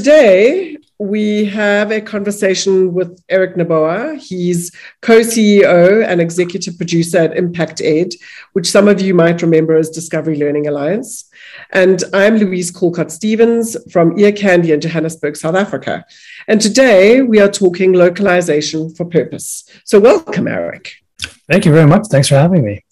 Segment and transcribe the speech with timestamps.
[0.00, 4.18] today we have a conversation with Aric Noboa.
[4.18, 8.14] He's co CEO and executive producer at Impact Ed,
[8.54, 11.28] which some of you might remember as Discovery Learning Alliance.
[11.72, 16.06] And I'm Louise Callcot-Stevens from EarCandy in Johannesburg, South Africa.
[16.48, 19.68] And today we are talking localization for purpose.
[19.84, 20.92] So, welcome, Aric.
[21.46, 22.06] Thank you very much.
[22.10, 22.84] Thanks for having me.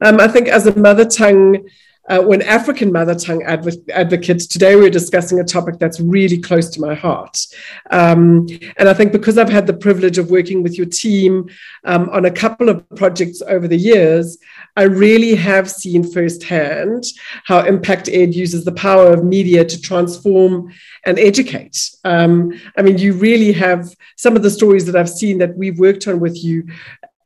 [0.00, 1.68] Um, I think as a mother tongue
[2.08, 6.68] uh, when African mother tongue adv- advocates, today we're discussing a topic that's really close
[6.70, 7.46] to my heart.
[7.90, 11.48] Um, and I think because I've had the privilege of working with your team
[11.84, 14.38] um, on a couple of projects over the years,
[14.76, 17.04] I really have seen firsthand
[17.44, 20.72] how Impact Ed uses the power of media to transform
[21.04, 21.90] and educate.
[22.04, 25.78] Um, I mean, you really have some of the stories that I've seen that we've
[25.78, 26.66] worked on with you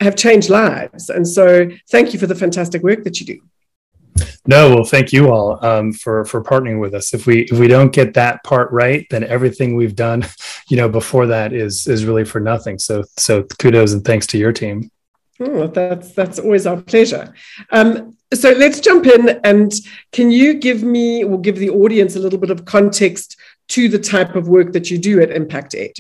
[0.01, 1.09] have changed lives.
[1.09, 3.41] And so thank you for the fantastic work that you do.
[4.47, 7.15] No, well, thank you all um, for for partnering with us.
[7.15, 10.25] If we if we don't get that part right, then everything we've done,
[10.69, 12.79] you know, before that is is really for nothing.
[12.79, 14.91] So so kudos and thanks to your team.
[15.41, 17.35] Oh, that's that's always our pleasure.
[17.71, 19.73] Um, so let's jump in and
[20.13, 23.37] can you give me or give the audience a little bit of context
[23.69, 25.93] to the type of work that you do at Impact Ed?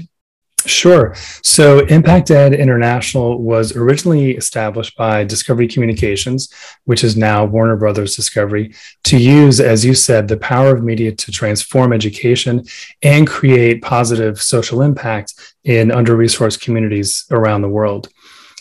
[0.67, 1.15] Sure.
[1.43, 6.53] So Impact Ed International was originally established by Discovery Communications,
[6.85, 11.13] which is now Warner Brothers Discovery, to use, as you said, the power of media
[11.13, 12.65] to transform education
[13.03, 18.09] and create positive social impact in under resourced communities around the world.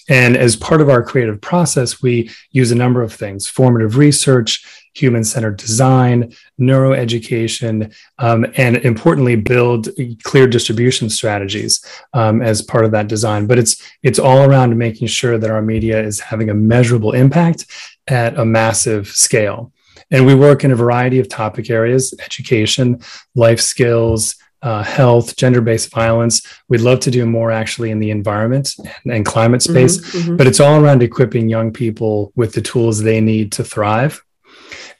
[0.08, 4.64] And as part of our creative process, we use a number of things formative research,
[4.96, 9.90] human centered design, neuroeducation, um, and importantly, build
[10.24, 13.46] clear distribution strategies um, as part of that design.
[13.46, 17.66] But it's it's all around making sure that our media is having a measurable impact
[18.08, 19.72] at a massive scale.
[20.12, 23.02] And we work in a variety of topic areas education,
[23.34, 26.42] life skills, uh, health, gender based violence.
[26.70, 28.74] We'd love to do more actually in the environment
[29.04, 30.38] and, and climate mm-hmm, space, mm-hmm, mm-hmm.
[30.38, 34.25] but it's all around equipping young people with the tools they need to thrive.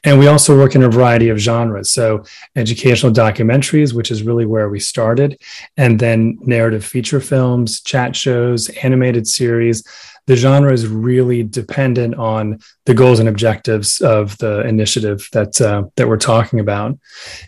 [0.04, 1.90] And we also work in a variety of genres.
[1.90, 2.24] So,
[2.54, 5.40] educational documentaries, which is really where we started,
[5.76, 9.82] and then narrative feature films, chat shows, animated series.
[10.26, 15.84] The genre is really dependent on the goals and objectives of the initiative that uh,
[15.96, 16.98] that we're talking about.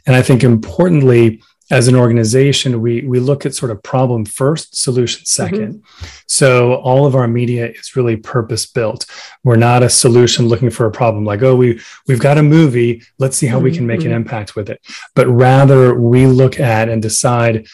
[0.06, 4.76] And I think importantly, as an organization, we we look at sort of problem first,
[4.76, 6.06] solution 2nd mm-hmm.
[6.26, 9.06] So all of our media is really purpose built.
[9.44, 13.02] We're not a solution looking for a problem like, oh, we we've got a movie,
[13.18, 13.64] let's see how mm-hmm.
[13.64, 14.16] we can make an mm-hmm.
[14.16, 14.80] impact with it.
[15.14, 17.66] But rather, we look at and decide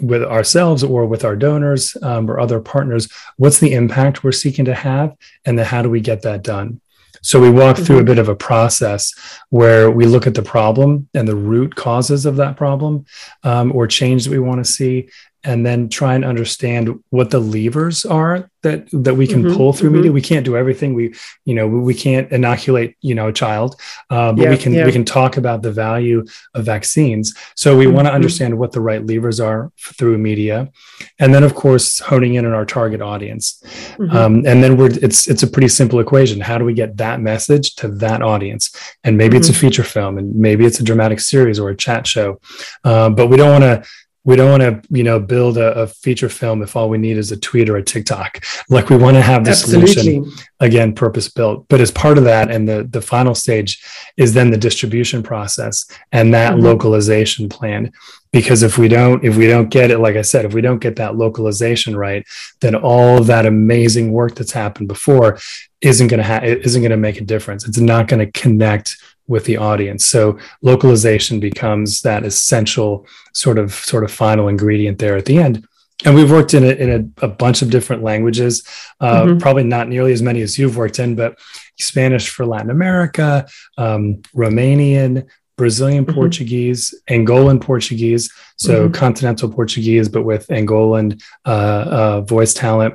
[0.00, 4.64] with ourselves or with our donors um, or other partners, what's the impact we're seeking
[4.64, 5.14] to have,
[5.44, 6.80] and then how do we get that done?
[7.22, 7.84] So we walk mm-hmm.
[7.84, 8.06] through a mm-hmm.
[8.06, 9.14] bit of a process
[9.50, 13.06] where we look at the problem and the root causes of that problem
[13.44, 15.08] um, or change that we want to see,
[15.44, 19.72] and then try and understand what the levers are that that we can mm-hmm, pull
[19.72, 19.96] through mm-hmm.
[19.98, 20.12] media.
[20.12, 20.94] We can't do everything.
[20.94, 21.14] We
[21.44, 23.80] you know we can't inoculate you know a child,
[24.10, 24.86] uh, but yeah, we can yeah.
[24.86, 27.34] we can talk about the value of vaccines.
[27.56, 27.94] So we mm-hmm.
[27.94, 30.70] want to understand what the right levers are through media,
[31.18, 33.60] and then of course honing in on our target audience.
[33.98, 34.16] Mm-hmm.
[34.16, 36.40] Um, and then we're it's it's a pretty simple equation.
[36.40, 38.70] How do we get that message to that audience?
[39.02, 39.60] And maybe it's a mm-hmm.
[39.60, 42.40] feature film, and maybe it's a dramatic series or a chat show,
[42.84, 43.88] uh, but we don't want to
[44.24, 47.16] we don't want to you know build a, a, feature film if all we need
[47.16, 49.92] is a tweet or a tiktok like we want to have the Absolutely.
[49.92, 53.82] solution again purpose built but as part of that and the the final stage
[54.16, 56.64] is then the distribution process and that mm-hmm.
[56.64, 57.92] localization plan
[58.32, 60.80] because if we don't if we don't get it like i said if we don't
[60.80, 62.26] get that localization right
[62.60, 65.38] then all of that amazing work that's happened before
[65.80, 68.96] isn't going to ha- isn't going to make a difference it's not going to connect
[69.28, 70.04] with the audience.
[70.04, 75.66] So localization becomes that essential sort of sort of final ingredient there at the end.
[76.04, 78.66] And we've worked in a, in a, a bunch of different languages,
[79.00, 79.38] uh, mm-hmm.
[79.38, 81.38] probably not nearly as many as you've worked in, but
[81.78, 83.46] Spanish for Latin America,
[83.78, 85.28] um, Romanian,
[85.62, 86.18] Brazilian mm-hmm.
[86.20, 88.92] Portuguese, Angolan Portuguese, so mm-hmm.
[88.92, 92.94] continental Portuguese, but with Angolan uh, uh, voice talent,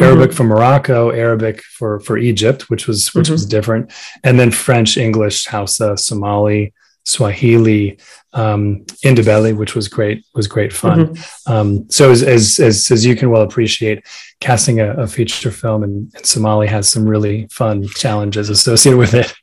[0.00, 0.36] Arabic mm-hmm.
[0.36, 3.56] for Morocco, Arabic for for Egypt, which was which was mm-hmm.
[3.56, 6.72] different, and then French, English, Hausa, Somali,
[7.04, 7.98] Swahili,
[8.32, 10.98] um, Ndebele, which was great was great fun.
[10.98, 11.52] Mm-hmm.
[11.52, 14.06] Um, so as, as, as as you can well appreciate,
[14.38, 19.14] casting a, a feature film in, in Somali has some really fun challenges associated with
[19.14, 19.34] it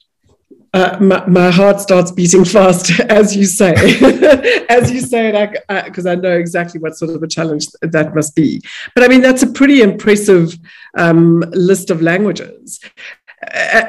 [0.73, 3.73] uh, my, my, heart starts beating fast as you say.
[4.69, 7.67] As you say it because I, I, I, know exactly what sort of a challenge
[7.81, 8.61] that must be.
[8.95, 10.57] But i mean that's a pretty impressive
[10.97, 12.79] um, list of languages.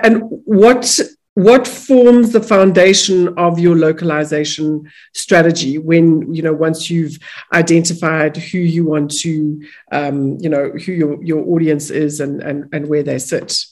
[0.02, 0.98] And what
[1.34, 7.18] what forms the foundation of your localization strategy when you know once you've
[7.54, 9.62] identified who you want to
[9.92, 13.64] um, you know who your, your audience is and, and and where they sit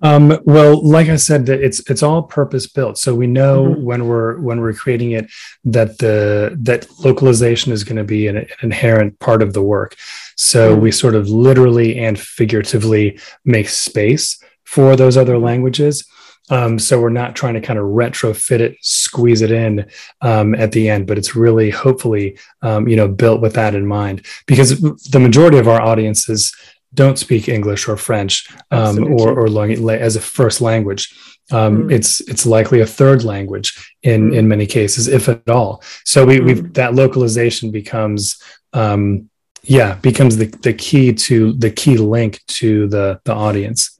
[0.00, 2.98] um, well, like I said, it's it's all purpose built.
[2.98, 3.82] So we know mm-hmm.
[3.82, 5.28] when we're when we're creating it
[5.64, 9.96] that the that localization is going to be an, an, inherent part of the work.
[10.36, 10.82] So mm-hmm.
[10.82, 16.06] we sort of literally and figuratively make space for those other languages.
[16.50, 19.90] Um, so we're not trying to kind of retrofit it, squeeze it in
[20.22, 23.86] um, at the end, but it's really hopefully um, you know built with that in
[23.86, 26.54] mind because the majority of our audiences
[26.94, 31.14] don't speak English or French um, or, or as a first language.
[31.50, 31.92] Um, mm.
[31.92, 34.36] It's it's likely a third language in mm.
[34.36, 35.82] in many cases, if at all.
[36.04, 36.74] So we mm.
[36.74, 38.42] that localization becomes
[38.72, 39.30] um,
[39.62, 43.98] yeah becomes the, the key to the key link to the the audience,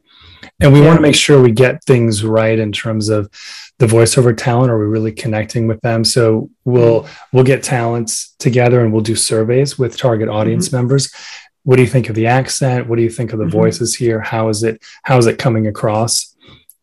[0.61, 0.87] and we yeah.
[0.87, 3.31] want to make sure we get things right in terms of
[3.79, 4.71] the voiceover talent.
[4.71, 6.05] Are we really connecting with them?
[6.05, 7.09] So we'll mm.
[7.33, 10.77] we'll get talents together and we'll do surveys with target audience mm-hmm.
[10.77, 11.11] members
[11.69, 13.61] what do you think of the accent what do you think of the mm-hmm.
[13.61, 16.35] voices here how is it how is it coming across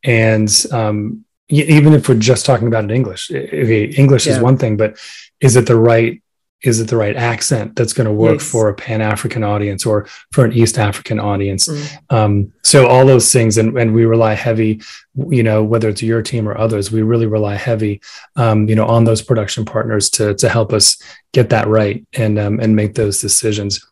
[0.04, 4.34] and um, even if we're just talking about it in english english yeah.
[4.34, 4.96] is one thing but
[5.40, 6.22] is it the right
[6.62, 8.48] is it the right accent that's going to work yes.
[8.48, 12.16] for a pan african audience or for an east african audience mm.
[12.16, 14.80] um, so all those things and, and we rely heavy
[15.30, 18.00] you know whether it's your team or others we really rely heavy
[18.36, 21.02] um, you know on those production partners to to help us
[21.34, 23.84] get that right and um, and make those decisions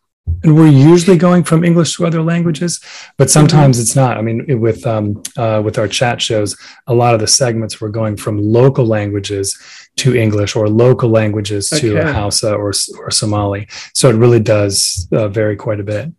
[0.42, 2.80] and we're usually going from English to other languages,
[3.16, 3.82] but sometimes mm-hmm.
[3.82, 4.16] it's not.
[4.16, 6.56] I mean, with um, uh, with our chat shows,
[6.86, 9.58] a lot of the segments we're going from local languages
[9.96, 11.88] to English or local languages okay.
[11.88, 13.68] to Hausa or or Somali.
[13.94, 16.12] So it really does uh, vary quite a bit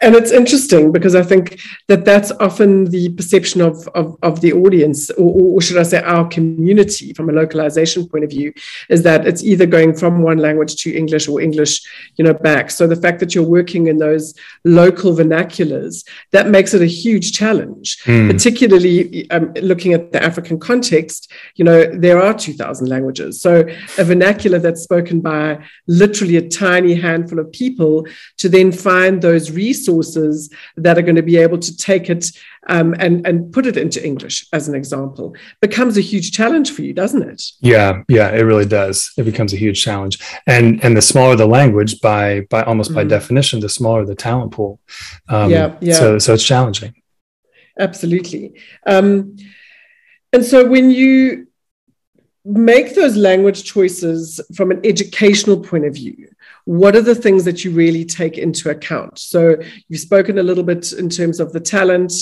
[0.00, 4.52] and it's interesting because I think that that's often the perception of, of, of the
[4.52, 8.52] audience, or, or, should I say, our community from a localization point of view,
[8.88, 11.82] is that it's either going from one language to English or English,
[12.16, 12.70] you know, back.
[12.70, 14.34] So the fact that you're working in those
[14.64, 18.30] local vernaculars, that makes it a huge challenge, mm.
[18.30, 21.32] particularly um, looking at the African context.
[21.56, 23.40] You know, there are 2,000 languages.
[23.40, 23.66] So
[23.98, 28.06] a vernacular that's spoken by literally a tiny handful of people
[28.38, 30.36] to then find those resources
[30.84, 32.24] that are going to be able to take it
[32.74, 35.26] um, and, and put it into English, as an example,
[35.60, 37.40] becomes a huge challenge for you, doesn't it?
[37.60, 38.96] Yeah, yeah, it really does.
[39.18, 40.18] It becomes a huge challenge.
[40.46, 42.96] And and the smaller the language, by by almost mm.
[42.96, 44.80] by definition, the smaller the talent pool.
[45.28, 45.98] Um, yeah, yeah.
[46.00, 46.94] So so it's challenging.
[47.78, 48.44] Absolutely.
[48.86, 49.36] Um,
[50.32, 51.46] and so when you
[52.44, 56.28] make those language choices from an educational point of view,
[56.64, 59.18] what are the things that you really take into account?
[59.18, 59.56] So
[59.88, 62.12] you've spoken a little bit in terms of the talent.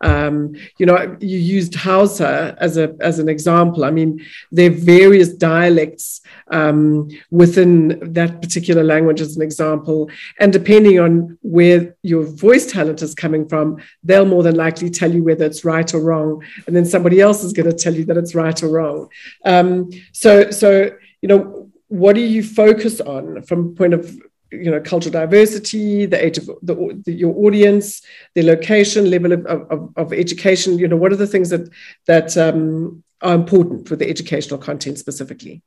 [0.00, 3.84] Um, you know, you used Hausa as a as an example.
[3.84, 10.52] I mean, there are various dialects um, within that particular language, as an example, and
[10.52, 15.22] depending on where your voice talent is coming from, they'll more than likely tell you
[15.22, 18.16] whether it's right or wrong, and then somebody else is going to tell you that
[18.16, 19.08] it's right or wrong.
[19.44, 20.90] Um, so, so
[21.20, 24.18] you know what do you focus on from point of
[24.50, 26.74] you know cultural diversity the age of the,
[27.04, 28.02] the, your audience
[28.34, 30.78] the location level of, of, of, education?
[30.78, 31.68] You know what are the things that
[32.06, 35.62] that um, are important for the educational content specifically?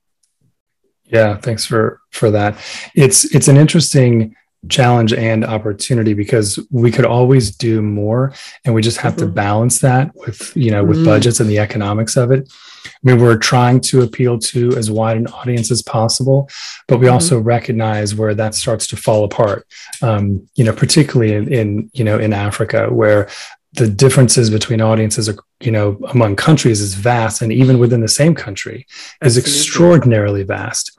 [1.04, 2.58] Yeah thanks for for that.
[2.96, 4.36] It's it's an interesting
[4.70, 9.28] challenge and opportunity because we could always do more and we just have mm-hmm.
[9.28, 11.06] to balance that with you know with mm-hmm.
[11.06, 12.50] budgets and the economics of it
[12.86, 16.50] I mean, we're trying to appeal to as wide an audience as possible,
[16.88, 17.14] but we mm-hmm.
[17.14, 19.68] also recognize where that starts to fall apart.
[20.02, 23.30] Um, you know, particularly in, in you know in Africa, where
[23.76, 28.08] the differences between audiences are, you know among countries is vast and even within the
[28.08, 28.86] same country
[29.22, 29.40] is Absolutely.
[29.40, 30.98] extraordinarily vast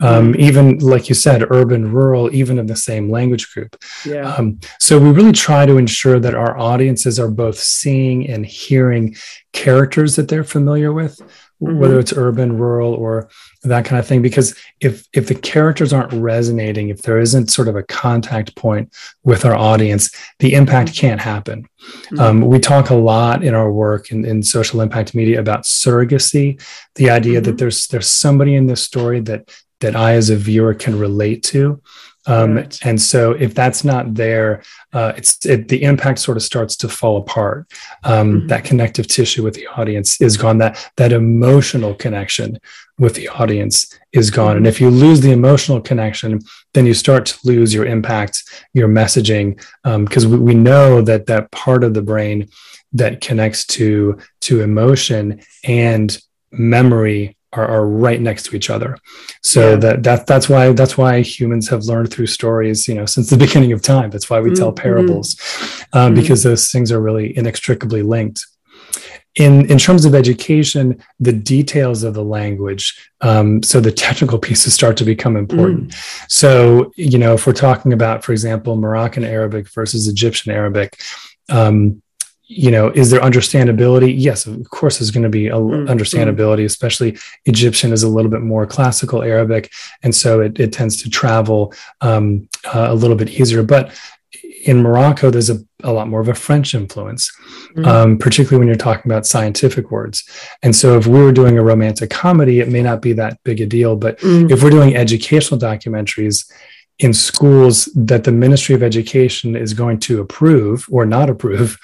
[0.00, 0.40] um, mm-hmm.
[0.40, 4.34] even like you said urban rural even in the same language group yeah.
[4.34, 9.16] Um, so we really try to ensure that our audiences are both seeing and hearing
[9.52, 11.20] characters that they're familiar with
[11.62, 11.78] mm-hmm.
[11.78, 13.28] whether it's urban, rural, or
[13.62, 14.22] that kind of thing.
[14.22, 18.92] Because if if the characters aren't resonating, if there isn't sort of a contact point
[19.24, 21.66] with our audience, the impact can't happen.
[21.82, 22.20] Mm-hmm.
[22.20, 26.62] Um, we talk a lot in our work in, in social impact media about surrogacy,
[26.94, 27.56] the idea that mm-hmm.
[27.56, 29.50] there's there's somebody in this story that
[29.80, 31.80] that I as a viewer can relate to.
[32.28, 32.78] Um, right.
[32.84, 36.88] And so, if that's not there, uh, it's it, the impact sort of starts to
[36.88, 37.66] fall apart.
[38.04, 38.46] Um, mm-hmm.
[38.48, 40.58] That connective tissue with the audience is gone.
[40.58, 42.60] That that emotional connection
[42.98, 44.56] with the audience is gone.
[44.56, 44.66] And mm-hmm.
[44.66, 46.40] if you lose the emotional connection,
[46.74, 48.44] then you start to lose your impact,
[48.74, 52.48] your messaging, because um, we, we know that that part of the brain
[52.92, 56.20] that connects to to emotion and
[56.50, 58.96] memory are, are right next to each other.
[59.42, 59.76] So yeah.
[59.76, 63.36] that that that's why that's why humans have learned through stories, you know, since the
[63.46, 64.10] beginning of time.
[64.10, 64.56] That's why we mm-hmm.
[64.56, 65.36] tell parables,
[65.92, 66.20] um, mm-hmm.
[66.20, 68.44] because those things are really inextricably linked.
[69.34, 74.74] In, in terms of education, the details of the language, um, so the technical pieces
[74.74, 75.90] start to become important.
[75.90, 76.24] Mm.
[76.28, 81.00] So, you know, if we're talking about, for example, Moroccan Arabic versus Egyptian Arabic,
[81.50, 82.02] um,
[82.48, 85.86] you know is there understandability yes of course there's going to be a mm-hmm.
[85.86, 89.70] understandability especially egyptian is a little bit more classical arabic
[90.02, 93.94] and so it, it tends to travel um, uh, a little bit easier but
[94.64, 97.30] in morocco there's a, a lot more of a french influence
[97.76, 97.84] mm-hmm.
[97.84, 100.26] um, particularly when you're talking about scientific words
[100.62, 103.60] and so if we were doing a romantic comedy it may not be that big
[103.60, 104.50] a deal but mm-hmm.
[104.50, 106.50] if we're doing educational documentaries
[106.98, 111.78] in schools that the Ministry of Education is going to approve or not approve,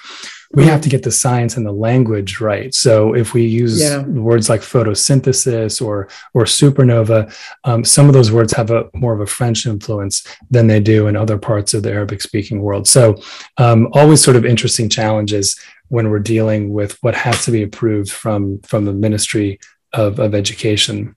[0.55, 2.73] we have to get the science and the language right.
[2.73, 4.03] So if we use yeah.
[4.03, 7.33] words like photosynthesis or or supernova,
[7.65, 11.07] um, some of those words have a more of a French influence than they do
[11.07, 12.87] in other parts of the Arabic speaking world.
[12.87, 13.21] So
[13.57, 15.59] um, always sort of interesting challenges
[15.89, 19.59] when we're dealing with what has to be approved from from the Ministry
[19.93, 21.15] of, of Education.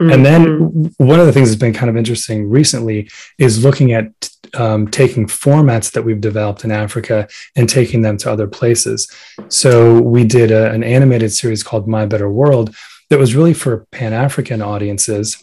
[0.00, 0.12] Mm-hmm.
[0.12, 1.06] And then mm-hmm.
[1.06, 4.10] one of the things that's been kind of interesting recently is looking at
[4.54, 9.10] um, taking formats that we've developed in Africa and taking them to other places.
[9.48, 12.74] So we did a, an animated series called My Better World
[13.10, 15.42] that was really for Pan African audiences.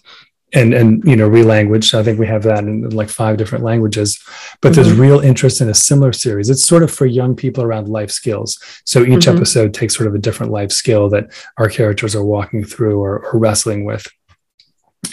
[0.55, 4.23] And, and you know relanguage i think we have that in, like five different languages
[4.61, 4.83] but mm-hmm.
[4.83, 8.11] there's real interest in a similar series it's sort of for young people around life
[8.11, 9.35] skills so each mm-hmm.
[9.35, 11.25] episode takes sort of a different life skill that
[11.57, 14.05] our characters are walking through or, or wrestling with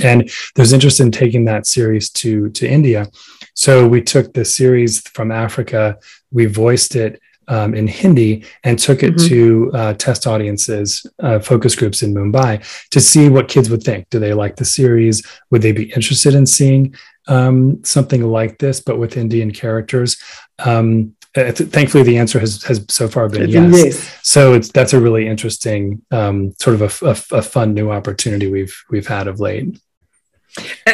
[0.02, 3.09] and there's interest in taking that series to to India.
[3.54, 5.99] So we took the series from Africa,
[6.30, 9.28] we voiced it um, in Hindi, and took it mm-hmm.
[9.28, 14.09] to uh, test audiences, uh, focus groups in Mumbai to see what kids would think.
[14.11, 15.26] Do they like the series?
[15.50, 16.95] Would they be interested in seeing
[17.26, 20.16] um, something like this, but with Indian characters?
[20.61, 23.73] Um, uh, thankfully the answer has has so far been yes.
[23.73, 24.19] yes.
[24.23, 28.50] So it's that's a really interesting um, sort of a, a, a, fun new opportunity
[28.50, 29.78] we've we've had of late.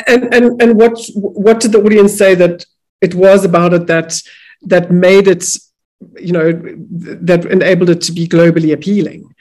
[0.06, 2.64] And and and what what did the audience say that
[3.00, 4.20] it was about it that
[4.62, 5.44] that made it
[6.18, 6.52] you know
[7.26, 9.34] that enabled it to be globally appealing?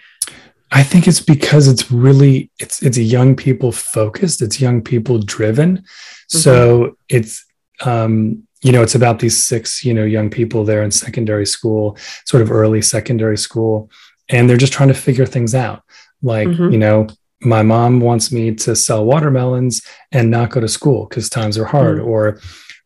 [0.72, 5.78] I think it's because it's really it's it's young people focused, it's young people driven.
[5.78, 6.38] Mm-hmm.
[6.38, 7.46] So it's
[7.82, 11.98] um you know, it's about these six, you know, young people there in secondary school,
[12.26, 13.92] sort of early secondary school,
[14.28, 15.84] and they're just trying to figure things out.
[16.24, 16.72] Like, mm-hmm.
[16.72, 17.08] you know,
[17.46, 21.66] my mom wants me to sell watermelons and not go to school because times are
[21.66, 22.08] hard, mm-hmm.
[22.08, 22.40] or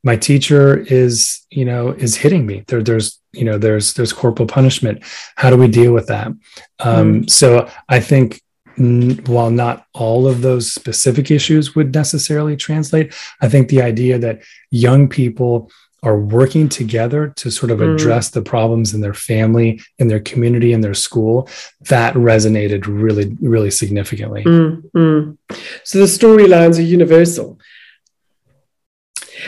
[0.03, 2.63] my teacher is, you know, is hitting me.
[2.67, 5.03] There, there's, you know, there's there's corporal punishment.
[5.35, 6.27] How do we deal with that?
[6.27, 6.39] Um,
[6.79, 7.27] mm-hmm.
[7.27, 8.41] So I think
[8.77, 14.41] while not all of those specific issues would necessarily translate, I think the idea that
[14.71, 15.69] young people
[16.03, 17.93] are working together to sort of mm.
[17.93, 18.33] address mm.
[18.33, 21.49] the problems in their family, in their community, in their school,
[21.81, 24.43] that resonated really, really significantly.
[24.43, 25.37] Mm, mm.
[25.83, 27.59] So the storylines are universal.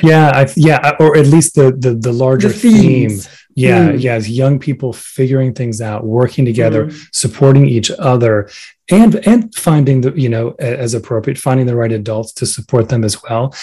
[0.04, 3.20] Yeah, I, yeah, or at least the the, the larger the theme
[3.56, 4.02] yeah mm.
[4.02, 7.08] yeah as young people figuring things out working together mm.
[7.12, 8.50] supporting each other
[8.90, 13.04] and and finding the you know as appropriate finding the right adults to support them
[13.04, 13.54] as well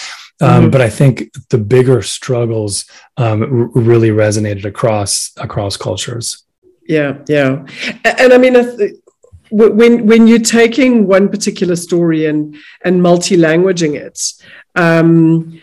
[0.41, 0.71] um, mm.
[0.71, 2.85] but i think the bigger struggles
[3.17, 6.43] um, r- really resonated across across cultures
[6.87, 7.65] yeah yeah
[8.03, 8.55] and i mean
[9.51, 12.55] when when you're taking one particular story and
[12.85, 14.33] and multi-languaging it
[14.75, 15.59] um,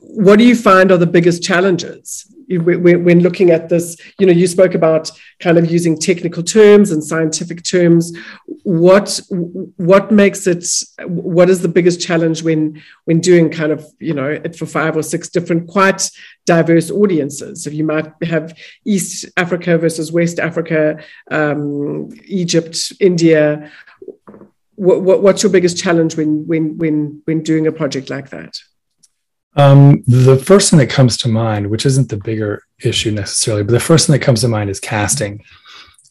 [0.00, 4.46] what do you find are the biggest challenges when looking at this, you know, you
[4.46, 5.10] spoke about
[5.40, 8.16] kind of using technical terms and scientific terms.
[8.62, 9.20] What
[9.76, 10.66] what makes it?
[11.06, 14.96] What is the biggest challenge when when doing kind of you know it for five
[14.96, 16.08] or six different quite
[16.46, 17.64] diverse audiences?
[17.64, 23.70] so you might have East Africa versus West Africa, um, Egypt, India.
[24.76, 28.58] What, what, what's your biggest challenge when when when when doing a project like that?
[29.56, 33.72] Um, the first thing that comes to mind, which isn't the bigger issue necessarily, but
[33.72, 35.42] the first thing that comes to mind is casting.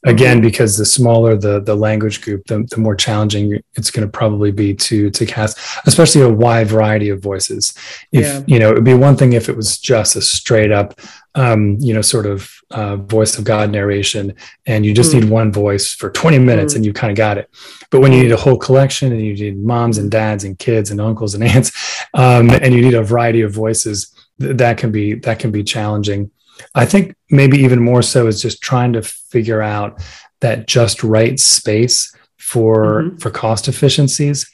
[0.06, 4.12] Again, because the smaller the the language group, the, the more challenging it's going to
[4.12, 7.74] probably be to to cast, especially a wide variety of voices.
[8.12, 8.44] If yeah.
[8.46, 11.00] you know, it'd be one thing if it was just a straight up,
[11.36, 15.22] um, you know, sort of uh, voice of God narration, and you just mm.
[15.22, 16.78] need one voice for 20 minutes, mm.
[16.78, 17.50] and you kind of got it.
[17.90, 20.92] But when you need a whole collection, and you need moms and dads and kids
[20.92, 21.72] and uncles and aunts,
[22.14, 25.64] um, and you need a variety of voices, th- that can be that can be
[25.64, 26.30] challenging.
[26.76, 30.02] I think maybe even more so is just trying to figure out
[30.42, 33.18] that just right space for mm-hmm.
[33.18, 34.50] for cost efficiencies.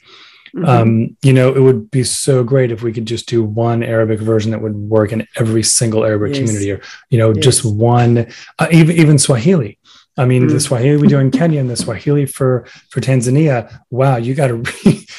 [0.54, 0.64] Mm-hmm.
[0.64, 4.20] Um, you know, it would be so great if we could just do one Arabic
[4.20, 6.38] version that would work in every single Arabic yes.
[6.38, 7.44] community, or you know, yes.
[7.44, 8.26] just one,
[8.58, 9.78] uh, even even Swahili.
[10.20, 10.50] I mean, mm.
[10.50, 13.80] the Swahili we do in Kenya and the Swahili for for Tanzania.
[13.88, 14.62] Wow, you got to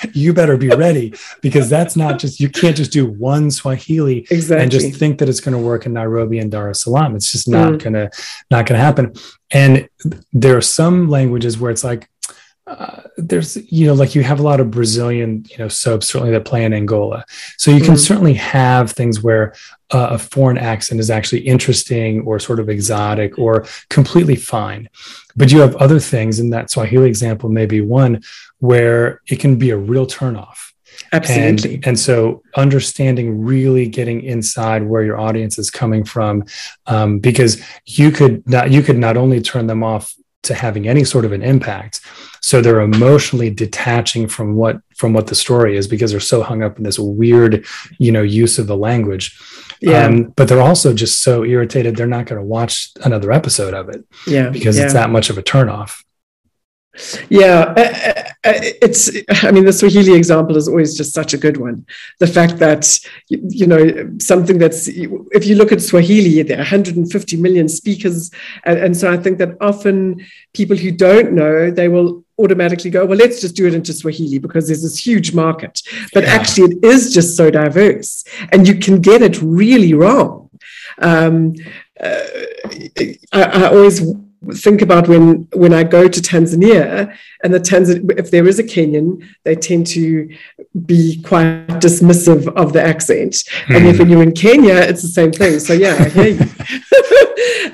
[0.14, 4.62] you better be ready because that's not just you can't just do one Swahili exactly.
[4.62, 7.16] and just think that it's going to work in Nairobi and Dar es Salaam.
[7.16, 7.84] It's just not mm.
[7.84, 8.12] gonna
[8.52, 9.14] not gonna happen.
[9.50, 9.90] And
[10.34, 12.08] there are some languages where it's like
[12.72, 16.32] uh, there's you know like you have a lot of brazilian you know soaps certainly
[16.32, 17.26] that play in angola.
[17.58, 19.54] So you can mm certainly have things where
[19.92, 24.90] uh, a foreign accent is actually interesting or sort of exotic or completely fine.
[25.36, 28.24] But you have other things and that swahili example may be one
[28.60, 30.72] where it can be a real turnoff.
[31.14, 31.76] Absolutely.
[31.76, 36.44] and, and so understanding really getting inside where your audience is coming from
[36.88, 41.04] um, because you could not you could not only turn them off to having any
[41.04, 42.02] sort of an impact
[42.42, 46.64] so they're emotionally detaching from what from what the story is because they're so hung
[46.64, 47.66] up in this weird
[47.98, 49.40] you know use of the language
[49.84, 50.06] yeah.
[50.06, 53.90] Um, but they're also just so irritated they're not going to watch another episode of
[53.90, 54.86] it yeah because yeah.
[54.86, 56.04] it's that much of a turnoff
[57.30, 57.74] yeah,
[58.44, 59.10] it's.
[59.44, 61.86] I mean, the Swahili example is always just such a good one.
[62.20, 67.38] The fact that you know something that's if you look at Swahili, there are 150
[67.38, 68.30] million speakers,
[68.66, 73.06] and, and so I think that often people who don't know they will automatically go,
[73.06, 75.82] well, let's just do it into Swahili because there's this huge market.
[76.14, 76.34] But yeah.
[76.34, 80.50] actually, it is just so diverse, and you can get it really wrong.
[80.98, 81.56] Um,
[82.00, 82.20] uh,
[83.34, 84.02] I, I always
[84.54, 88.64] think about when when I go to Tanzania and the Tanzan if there is a
[88.64, 90.30] Kenyan, they tend to
[90.86, 93.34] be quite dismissive of the accent.
[93.68, 93.76] Mm.
[93.76, 95.60] And if you're in Kenya, it's the same thing.
[95.60, 96.50] So yeah, I hear you.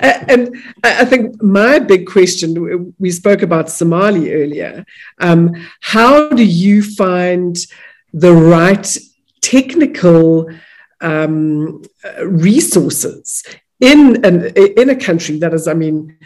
[0.00, 4.84] and I think my big question, we spoke about Somali earlier.
[5.18, 7.56] Um, how do you find
[8.12, 8.96] the right
[9.40, 10.50] technical
[11.00, 11.82] um,
[12.22, 13.42] resources
[13.80, 16.16] in an in a country that is, I mean,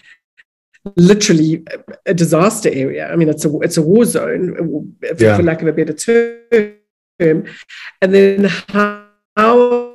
[0.96, 1.64] literally
[2.06, 3.10] a disaster area.
[3.10, 5.36] I mean, it's a it's a war zone, yeah.
[5.36, 6.74] for lack of a better term.
[7.20, 9.94] And then how, how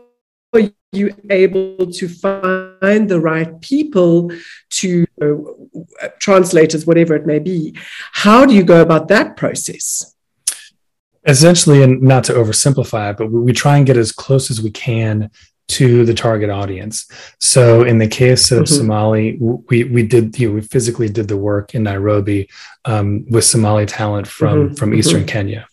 [0.54, 4.32] are you able to find the right people
[4.70, 7.76] to uh, translators, whatever it may be?
[8.14, 10.16] How do you go about that process?
[11.26, 14.62] Essentially, and not to oversimplify it, but we, we try and get as close as
[14.62, 15.30] we can
[15.68, 17.10] to the target audience.
[17.40, 18.76] So in the case of mm-hmm.
[18.76, 22.50] Somali, we we did you know, we physically did the work in Nairobi
[22.86, 24.76] um, with Somali talent from mm-hmm.
[24.76, 25.28] from Eastern mm-hmm.
[25.28, 25.68] Kenya,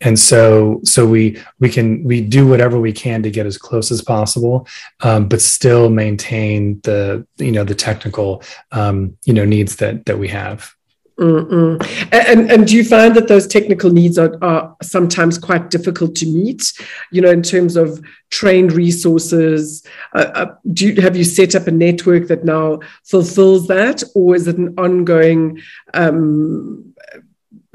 [0.00, 3.90] and so so we we can we do whatever we can to get as close
[3.90, 4.68] as possible,
[5.00, 8.42] um, but still maintain the you know the technical
[8.72, 10.74] um, you know needs that that we have.
[11.18, 11.80] Mm-mm.
[12.10, 16.26] And, and do you find that those technical needs are, are sometimes quite difficult to
[16.26, 16.72] meet,
[17.12, 19.86] you know, in terms of trained resources?
[20.12, 24.34] Uh, uh, do you, have you set up a network that now fulfills that, or
[24.34, 26.94] is it an ongoing um,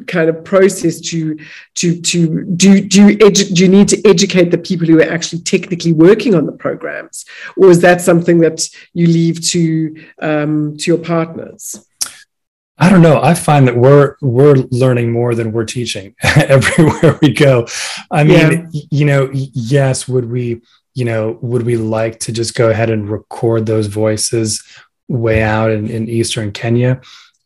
[0.08, 1.38] kind of process to
[1.76, 5.10] to to do do you edu- do you need to educate the people who are
[5.10, 7.26] actually technically working on the programs,
[7.56, 11.86] or is that something that you leave to um, to your partners?
[12.80, 13.22] I don't know.
[13.22, 17.68] I find that we're we're learning more than we're teaching everywhere we go.
[18.10, 18.82] I mean, yeah.
[18.90, 20.62] you know, yes, would we,
[20.94, 24.64] you know, would we like to just go ahead and record those voices
[25.10, 27.02] way out in, in eastern Kenya?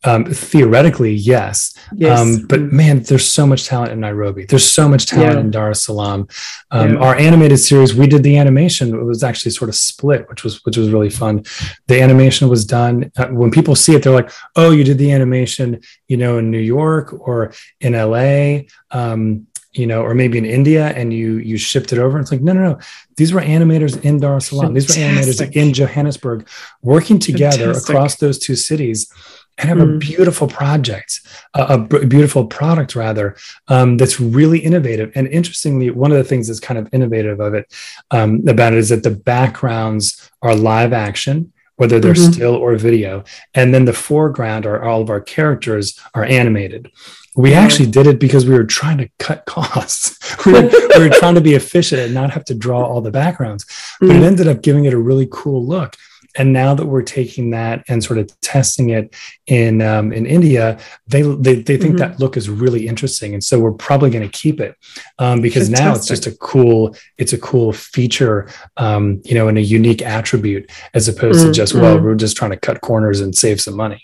[0.06, 1.78] Um, theoretically, yes.
[1.96, 2.20] yes.
[2.20, 2.72] Um, but mm.
[2.72, 4.46] man, there's so much talent in Nairobi.
[4.46, 5.40] There's so much talent yeah.
[5.40, 6.28] in Dar es Salaam.
[6.72, 7.00] Um, yeah.
[7.00, 8.94] Our animated series, we did the animation.
[8.94, 11.44] It was actually sort of split, which was which was really fun.
[11.88, 13.12] The animation was done.
[13.18, 16.52] Uh, when people see it, they're like, "Oh, you did the animation, you know, in
[16.52, 21.58] New York or in LA." Um, you know, or maybe in India, and you you
[21.58, 22.20] shipped it over.
[22.20, 22.80] It's like, no, no, no.
[23.18, 24.74] These were animators in Dar es Salaam.
[24.74, 26.48] These were animators in Johannesburg,
[26.82, 27.90] working together Fantastic.
[27.90, 29.12] across those two cities
[29.58, 29.96] and have mm.
[29.96, 31.22] a beautiful project,
[31.54, 33.36] a, a beautiful product rather,
[33.68, 35.12] um, that's really innovative.
[35.16, 37.72] And interestingly, one of the things that's kind of innovative of it
[38.12, 42.32] um, about it is that the backgrounds are live action, whether they're mm-hmm.
[42.32, 46.92] still or video, and then the foreground or all of our characters are animated.
[47.36, 47.62] We yeah.
[47.62, 50.46] actually did it because we were trying to cut costs.
[50.46, 53.12] we, were, we, were, trying to be efficient and not have to draw all the
[53.12, 53.66] backgrounds,
[54.00, 54.18] but mm.
[54.18, 55.96] it ended up giving it a really cool look
[56.36, 59.16] and now that we're taking that and sort of testing it
[59.48, 61.98] in um, in India, they they, they think mm-hmm.
[61.98, 64.76] that look is really interesting, and so we're probably going to keep it
[65.20, 65.86] um, because Fantastic.
[65.86, 70.02] now it's just a cool it's a cool feature, um, you know, and a unique
[70.02, 71.50] attribute as opposed mm-hmm.
[71.50, 72.06] to just well, mm-hmm.
[72.06, 74.02] we're just trying to cut corners and save some money.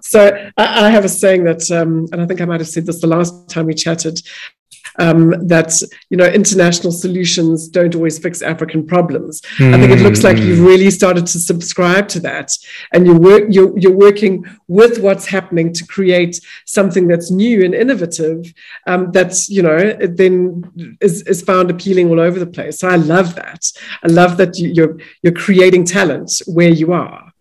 [0.00, 2.86] So I, I have a saying that, um, and I think I might have said
[2.86, 4.20] this the last time we chatted
[4.98, 9.40] um, that you know international solutions don't always fix African problems.
[9.58, 9.74] Mm.
[9.74, 10.66] I think it looks like you've hmm.
[10.66, 12.52] really started to subscribe to that,
[12.92, 17.74] and you work you're, you're working with what's happening to create something that's new and
[17.74, 18.52] innovative.
[18.86, 22.80] Um, that's you know then is, is found appealing all over the place.
[22.80, 23.64] So I love that.
[24.02, 27.31] I love that you, you're you're creating talent where you are.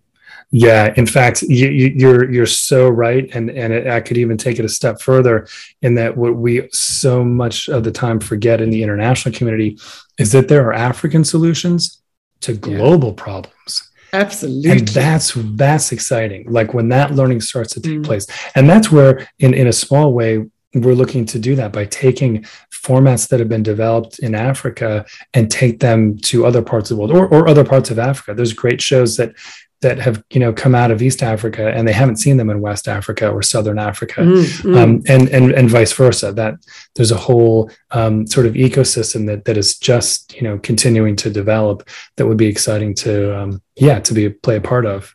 [0.53, 4.37] Yeah, in fact, you, are you're, you're so right, and and it, I could even
[4.37, 5.47] take it a step further
[5.81, 9.79] in that what we so much of the time forget in the international community
[10.17, 12.01] is that there are African solutions
[12.41, 13.23] to global yeah.
[13.23, 13.91] problems.
[14.11, 16.51] Absolutely, and that's that's exciting.
[16.51, 18.03] Like when that learning starts to take mm.
[18.03, 21.85] place, and that's where, in in a small way, we're looking to do that by
[21.85, 26.97] taking formats that have been developed in Africa and take them to other parts of
[26.97, 28.33] the world or, or other parts of Africa.
[28.33, 29.33] There's great shows that
[29.81, 32.61] that have you know come out of East Africa and they haven't seen them in
[32.61, 34.75] West Africa or Southern Africa, mm-hmm.
[34.75, 36.31] um, and and and vice versa.
[36.31, 36.55] That
[36.95, 41.29] there's a whole um, sort of ecosystem that that is just you know continuing to
[41.29, 45.13] develop that would be exciting to um, yeah to be play a part of.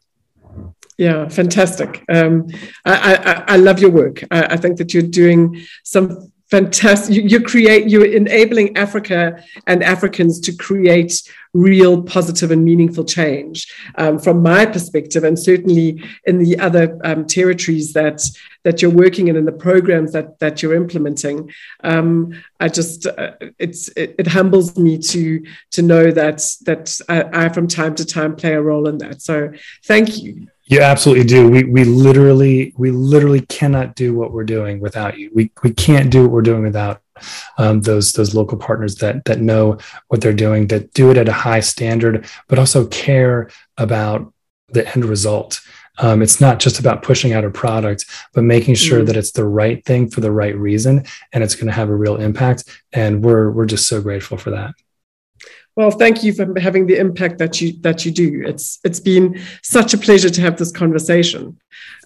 [0.98, 2.02] Yeah, fantastic.
[2.08, 2.46] Um,
[2.86, 4.24] I, I, I love your work.
[4.30, 9.82] I, I think that you're doing some fantastic you, you, create you're enabling africa and
[9.82, 11.22] africans to create
[11.54, 17.26] real positive and meaningful change um, from my perspective and certainly in the other um,
[17.26, 18.22] territories that
[18.66, 21.50] that you're working in and the programs that that you're implementing.
[21.84, 27.44] Um, i just uh, it's it, it, humbles me to to know that that I,
[27.44, 29.22] I from time to time play a role in that.
[29.22, 29.52] So
[29.84, 31.48] thank you you absolutely do.
[31.48, 35.30] We we literally we literally cannot do what we're doing without you.
[35.32, 37.00] We we can't do what we're doing without
[37.56, 41.28] um, those those local partners that that know what they're doing, that do it at
[41.28, 43.48] a high standard, but also care
[43.78, 44.32] about
[44.68, 45.60] the end result.
[45.98, 49.06] Um, it's not just about pushing out a product, but making sure mm-hmm.
[49.06, 51.96] that it's the right thing for the right reason, and it's going to have a
[51.96, 52.64] real impact.
[52.92, 54.74] And we're we're just so grateful for that.
[55.76, 58.42] Well, thank you for having the impact that you that you do.
[58.46, 61.58] It's it's been such a pleasure to have this conversation.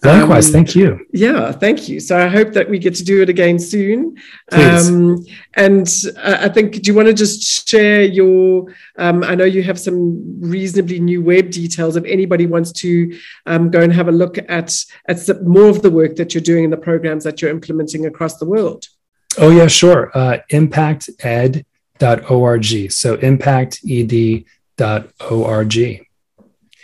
[0.03, 1.05] Likewise, um, thank you.
[1.13, 2.01] Yeah, thank you.
[2.01, 4.17] So I hope that we get to do it again soon.
[4.51, 8.65] Um, and uh, I think, do you want to just share your?
[8.97, 11.95] Um, I know you have some reasonably new web details.
[11.95, 15.91] If anybody wants to um, go and have a look at at more of the
[15.91, 18.89] work that you're doing in the programs that you're implementing across the world.
[19.37, 20.11] Oh yeah, sure.
[20.13, 21.65] Uh, Impact Ed
[22.01, 22.91] impacted.org.
[22.91, 25.75] So impacted.org.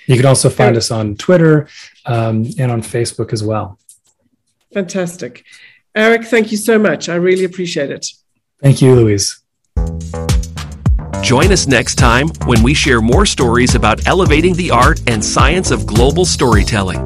[0.10, 1.67] You can also find us on Twitter
[2.06, 3.77] um, and on Facebook as well.
[4.73, 5.43] Fantastic.
[5.95, 7.10] Aric, thank you so much.
[7.10, 8.08] I really appreciate it.
[8.62, 9.41] Thank you, Louise.
[11.21, 15.71] Join us next time when we share more stories about elevating the art and science
[15.71, 17.06] of global storytelling.